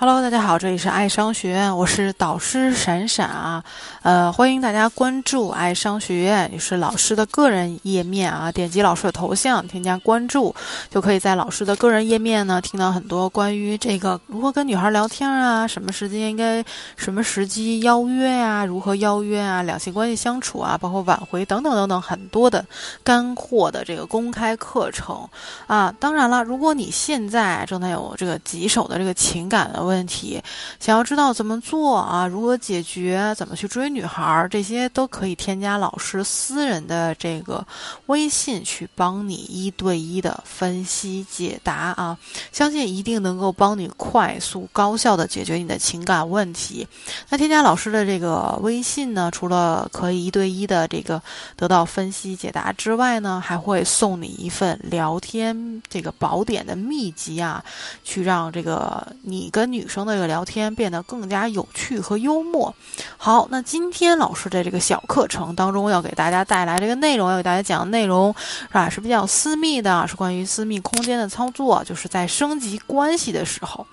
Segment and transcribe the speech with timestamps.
[0.00, 3.64] Hello，大家好，这里是爱商学院，我是导师闪闪啊，
[4.02, 10.54] 呃，欢迎大家关注爱商学院，也是老师的个人页面啊，点击老师的头像，添加关注，
[10.88, 16.64] 就可以在老师的个人页面呢，听到很多关于这个如何跟女孩聊天啊，什么时间应该
[16.96, 22.64] 什么时机邀约呀，如何邀约啊，两性关系相处啊，包括挽回等等等等很多的
[23.02, 25.28] 干货的这个公开课程
[25.66, 25.92] 啊。
[25.98, 30.40] 当然了，如果你现在正在有这个棘手的这个情感的，问题，
[30.78, 32.26] 想要知道怎么做啊？
[32.26, 33.34] 如何解决？
[33.34, 34.46] 怎么去追女孩？
[34.50, 37.66] 这些都可以添加老师私人的这个
[38.06, 42.18] 微信去帮你一对一的分析解答啊！
[42.52, 46.86] 相信一定能够帮你快速高效的解决你的情感问题。
[47.30, 51.20] 那添加老师的这个微信呢，除了可以一对一的这个
[51.56, 57.64] 得到分析解答之外呢，还会送你一份聊天这个宝典的秘籍啊，
[58.04, 59.77] 去让这个你跟女。
[59.78, 62.74] 女生的这个聊天变得更加有趣和幽默。
[63.16, 68.34] 好，那今天老师在这个小课程当中要给大家带来这个内容，要给大家讲的内容
[68.72, 68.88] 啊？
[68.88, 73.86] 是比较私密的，是关于私密空间的操作，就是在升级关系的时候，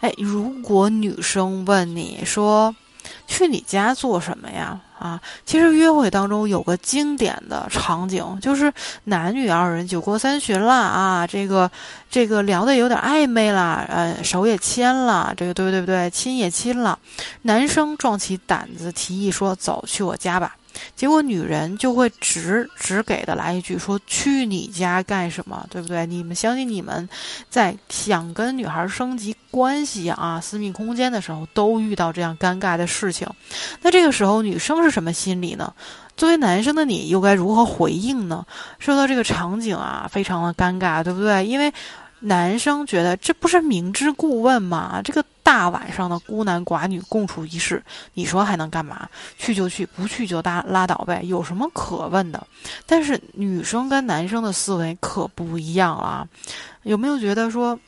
[0.00, 2.74] 哎，如果女生问你说。
[3.26, 4.78] 去你家做什么呀？
[4.98, 8.72] 啊，其实约会当中有个经典的场景，就是
[9.04, 11.70] 男女二人酒过三巡了啊，这个
[12.10, 15.80] 这个聊的有点暧昧了，呃，手也牵了，这个对不对？
[15.80, 16.98] 不对，亲也亲了，
[17.42, 20.56] 男生壮起胆子提议说：“走去我家吧。”
[20.96, 25.66] 结果女人就会直直给的来一句说：“去你家干什么？
[25.70, 26.04] 对不对？
[26.06, 27.08] 你们相信你们
[27.48, 33.28] 在想跟女孩升级关系啊，私密空间的时候都遇到这样尴尬的事情。
[33.82, 35.72] 那这个时候女生是什么心理呢？
[36.16, 38.44] 作为男生的你又该如何回应呢？
[38.78, 41.46] 说到这个场景啊，非常的尴尬，对不对？
[41.46, 41.72] 因为
[42.20, 45.00] 男生觉得这不是明知故问吗？
[45.02, 45.24] 这个。
[45.48, 47.82] 大晚上的孤男寡女共处一室，
[48.12, 49.08] 你说还能干嘛？
[49.38, 52.46] 去就去，不去就拉拉倒呗，有什么可问的？
[52.84, 56.28] 但是女生跟男生的思维可不一样啊，
[56.82, 57.80] 有没有觉得说？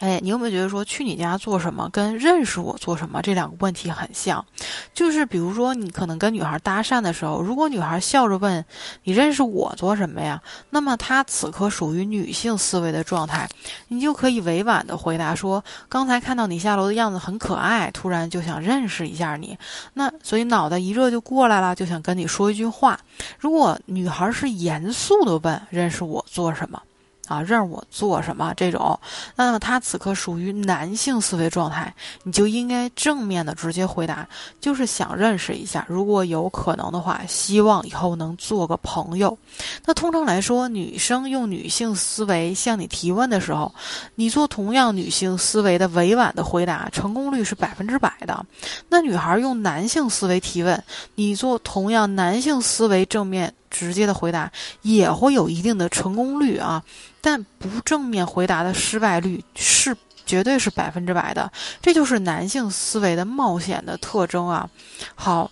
[0.00, 4.44] 哎，你有没有觉得说去你家做什么跟认识我做什么这两个问题很像？
[4.92, 8.64] 就是比如说你可能跟女孩搭讪的时候，如果女孩笑着问
[9.04, 13.48] 你认识我做什么呀，那么她此刻属于女性思维的状态，
[13.88, 19.56] 你就可以委婉的回答说，刚才看到你下楼的样子很可爱，突然就想认识一下你，
[19.94, 22.98] 那所以脑袋一热就过来了，就想跟你说一句话。
[23.38, 26.82] 如果女孩是严肃的问认识我做什么？
[27.26, 28.52] 啊，让我做什么？
[28.56, 28.98] 这种，
[29.36, 31.92] 那么他此刻属于男性思维状态，
[32.22, 34.26] 你就应该正面的直接回答，
[34.60, 39.36] 就是想认识一下，如果有可能的话，希望以后能做个朋友。
[39.84, 43.74] 那通常来说，女生用女性思维向你提问的时候，
[44.14, 48.44] 你做同样女性思维的委婉的回答，成功率是百分之百的。
[48.88, 50.82] 那女孩用男性思维提问，
[51.14, 53.52] 你做同样男性思维正面。
[53.74, 54.48] 直接的回答
[54.82, 56.80] 也会有一定的成功率啊，
[57.20, 61.50] 但不正面回答的失败率是绝对是百分之百的，
[61.82, 64.70] 这就是男性思维的冒险的特征啊。
[65.16, 65.50] 好，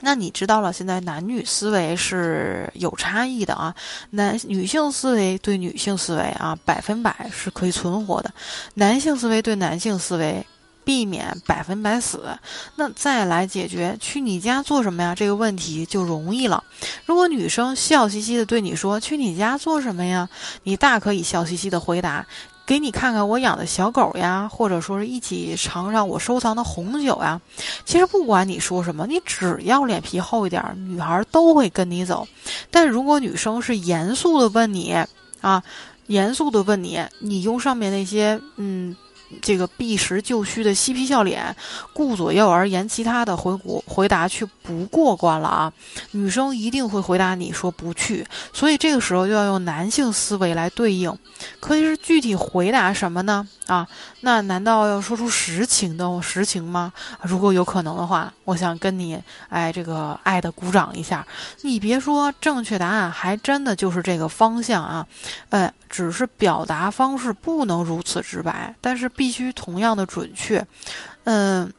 [0.00, 3.72] 那你知道了，现在男女思维是有差异的啊，
[4.10, 8.34] 男女性思维对女性思维啊百分百是可以存活的，
[8.74, 10.44] 男性思维对男性思维。
[10.84, 12.38] 避免百分百死，
[12.76, 15.14] 那再来解决去你家做什么呀？
[15.14, 16.62] 这个问题就容易了。
[17.06, 20.28] 如果女生笑嘻嘻的对你说去你家做什么呀？
[20.62, 22.26] 你大可以笑嘻嘻的回答，
[22.66, 27.40] 给你看看我养的小狗呀，或者说是一起尝尝我收藏的红酒呀。
[27.84, 32.28] 其实不管你说什么，你只要脸皮厚一点，女孩都会跟你走。
[32.70, 34.94] 但如果女生是严肃的问你
[35.40, 35.62] 啊，
[36.08, 38.94] 严肃的问你，你用上面那些嗯。
[39.40, 41.54] 这个避实就虚的嬉皮笑脸，
[41.92, 45.72] 顾左右而言其他的回回回答却不过关了啊！
[46.12, 51.16] 女生一定会回答你说不去，所以这个时候就要用男性思维来对应，
[51.60, 53.46] 可以是具体回答什么呢？
[53.66, 53.86] 啊，
[54.20, 56.92] 那难道要说出实情的实情吗？
[57.22, 59.18] 如果有可能的话，我想跟你
[59.48, 61.26] 哎这个爱的鼓掌一下。
[61.62, 65.06] 你别说正确答案，还真的就是这个方向啊！
[65.48, 70.66] 哎，只是表达方式不能如此直白，但是必须同样的准确。
[71.24, 71.72] 嗯，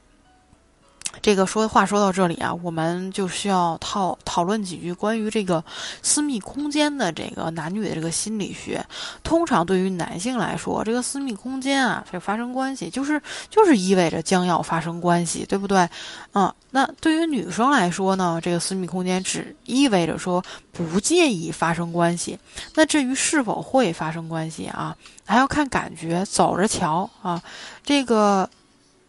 [1.25, 5.63] 这个说话说到这里啊，我们就需要讨讨论几句关于这个
[6.03, 8.85] 私密空间的这个男女的这个心理学。
[9.23, 13.19] 通常对于男性来说，这个私密空间啊，这发生关系就是
[13.49, 15.89] 就是意味着将要发生关系，对不对？
[16.35, 22.37] 嗯，那对于女生来说呢，这个私密空间只意味着说不介意发生关系。
[22.75, 24.95] 那至于是否会发生关系啊，
[25.25, 27.41] 还要看感觉，走着瞧啊。
[27.83, 28.47] 这个。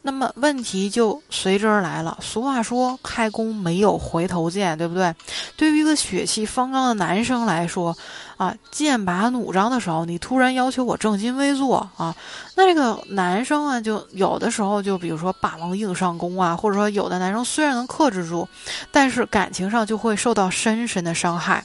[0.06, 2.16] 那么问题就随之而来了。
[2.22, 5.12] 俗话说：“开弓没有回头箭”，对不对？
[5.56, 7.94] 对于一个血气方刚的男生来说，
[8.36, 12.14] 啊，剑拔弩张的时候，你突然要求我正襟危坐啊，
[12.54, 18.46] 那这个男生啊，就有的时候就比如说霸王硬上弓啊，或者说有的男生虽然能克制住，
[18.92, 21.64] 但是感情上就会受到深深的伤害。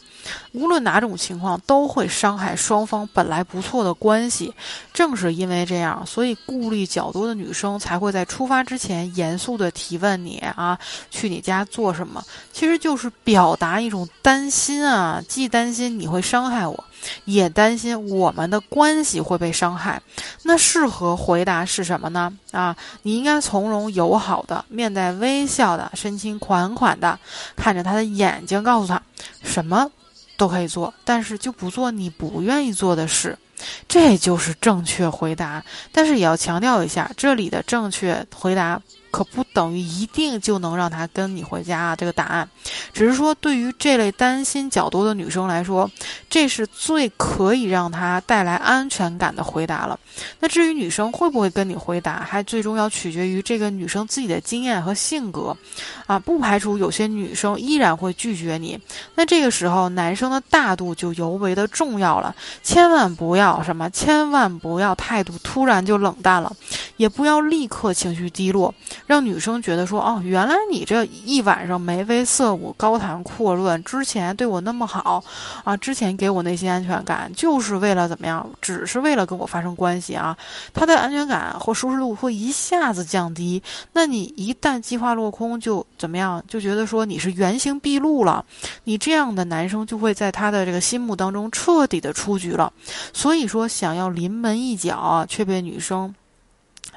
[0.53, 4.53] 无论哪种情况，都会伤害双方本来不错的关系。
[4.94, 10.80] 正是因为这样，所以顾虑较多的女生才会在出发之前严肃地提问你啊，
[11.10, 12.24] 去你家做什么？
[12.54, 16.81] 其实就是表达一种担心啊，既担心你会伤害我，
[17.25, 20.01] 也担心我们的关系会被伤害。
[20.44, 22.31] 那适合回答是什么呢？
[22.51, 27.19] 啊，你应该从容友好的，面带微笑的，深情款款的
[27.57, 29.01] 看着他的眼睛，告诉他
[29.44, 29.92] 什么。
[30.38, 33.38] 都可以做，但是就不做你不愿意做的事，
[33.87, 35.63] 这就是正确回答。
[35.91, 38.81] 但是也要强调一下，这里的正确回答。
[39.11, 41.95] 可不等于一定就能让他跟你回家啊！
[41.95, 42.49] 这个答案，
[42.93, 45.89] 只是说对于这类担心较多的女生来说，
[46.29, 49.99] 这是最可以让她带来安全感的回答了。
[50.39, 55.55] 那至于女生会不会跟你回答，还最终要取决于这个女生自己的经验和性格，
[56.07, 58.79] 啊，不排除有些女生依然会拒绝你。
[59.15, 66.55] 那这个时候，男生的大度就尤为的重要了，千万不要什么，千万不要态度突然就冷淡了，
[66.95, 68.73] 也不要立刻情绪低落。
[69.07, 75.24] 让女生觉得说哦，原来你这一晚上眉飞色舞、高谈阔论，之前对我那么好
[75.63, 78.48] 啊，之前给我那些安全感，就是为了怎么样？
[78.62, 80.38] 只是为了跟我发生关系啊？
[80.74, 83.62] 他的安全感或舒适度会一下子降低。
[83.94, 86.44] 那你一旦计划落空，就怎么样？
[86.47, 88.44] 就觉得说你是原形毕露了，
[88.86, 92.71] 你这样的男生就会在他的这个心目当中彻底的出局了。
[93.13, 96.13] 所以说，想要临门一脚却被女生。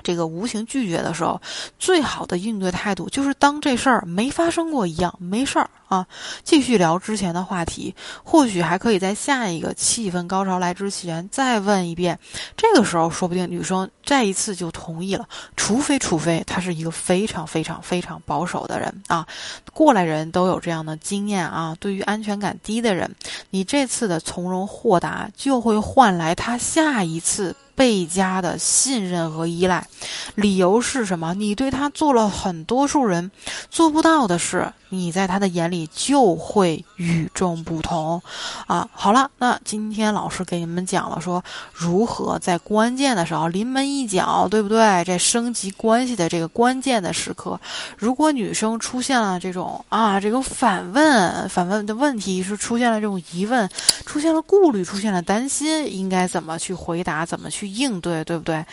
[0.04, 1.40] 这个无形拒绝的时候，
[1.78, 6.06] 最好的应对态度就是当这事儿没发生过一样，没事儿啊，
[6.44, 7.92] 继续聊之前的话题。
[8.22, 12.18] 或许还可以在下一个气氛高潮来之前再问一遍。
[12.56, 15.26] 这个时候，说不定女生再一次就同意了。
[15.56, 19.26] 除非，除非她是一个非常非常非常保守的人啊。
[19.72, 21.74] 过来人都有这样的经验啊。
[21.80, 23.10] 对于安全感低的人，
[23.50, 27.56] 你这次的从容豁达，就会换来他下一次。
[27.74, 29.86] 倍加的信任和依赖，
[30.34, 31.34] 理由是什么？
[31.34, 33.30] 你对他做了很多数人
[33.70, 34.72] 做不到的事。
[34.90, 38.22] 你在他的眼里就会与众不同，
[38.68, 41.42] 啊，好了，那今天老师给你们讲了说
[41.72, 45.02] 如何在关键的时候临门一脚，对不对？
[45.04, 47.60] 这升级关系的这个关键的时刻，
[47.98, 53.68] 如果女生出现了这种啊，这种反问、反问的问题是出现了这种疑问，
[54.06, 58.64] 出现了顾虑，出现了担心，应该怎么去回答，怎么去去应对，对不对？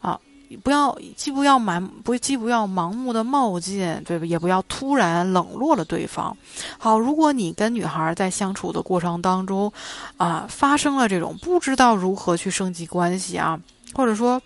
[0.00, 0.18] 啊。
[0.64, 4.26] 不要既不要盲不既不要盲目的冒进，对吧？
[4.26, 6.36] 也不要突然冷落了对方。
[6.76, 9.72] 好，如果你跟女孩在相处的过程当中，
[10.16, 13.60] 啊，发生了这种不知道如何去升级关系啊，
[13.94, 14.42] 或者说。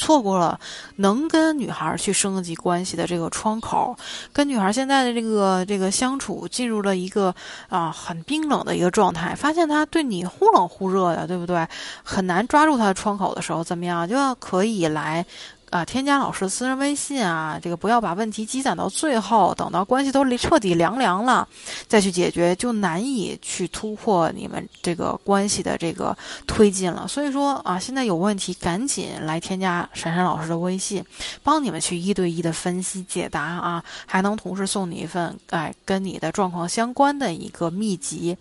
[0.00, 0.58] 错过了
[0.96, 3.94] 能跟女孩去升级关系的这个窗口，
[4.32, 7.34] 跟女孩现在的这个这个相处进入了一个
[7.68, 11.66] 啊很冰冷的一个状态，发现她对你忽冷忽热的，对不对？
[12.02, 15.24] 很难抓住她的窗口的时候，怎么样就要可以来。
[15.70, 21.46] 啊，添加老师私人微信啊，这个不要把问题积攒到最后，等到关系都彻底凉凉了，
[21.86, 27.06] 再去解决，就难以去突破你们这个关系的这个推进了。
[27.06, 31.04] 所以说啊，现在有问题赶紧来添加闪闪老师的微信，
[31.44, 38.36] 帮你们去一对一的分析解答啊，还能同时送你一份哎跟你的状况相关的一个秘籍。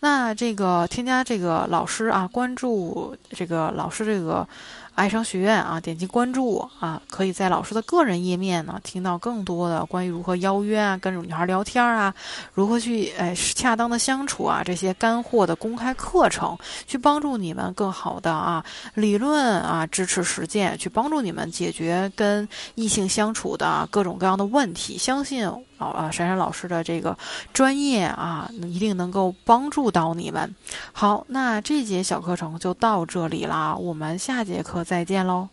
[0.00, 4.46] 那这个添加这个老师啊，关注这个老师这个。
[4.96, 12.14] 爱商学院啊，点击关注啊，可以在老师的个人页面呢，听到更多的关于如何邀约啊，跟女孩聊天啊，
[12.54, 24.96] 如何去哎恰当的相处啊，这些干货的公开课程，去帮助你们更好的啊理论啊支持实践，去帮助你们解决跟异性相处的各种各样的问题。
[24.96, 25.46] 相信。
[25.78, 27.16] 好啊，闪闪老师的这个
[27.52, 30.54] 专业啊，一定能够帮助到你们。
[30.92, 35.48] 好，那这节小课程就到这里啦，我们下节课再见喽。